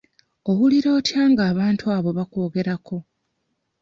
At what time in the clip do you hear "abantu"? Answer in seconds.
1.51-1.85